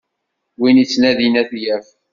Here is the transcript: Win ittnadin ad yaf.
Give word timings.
Win 0.59 0.81
ittnadin 0.83 1.35
ad 1.41 1.51
yaf. 1.63 1.87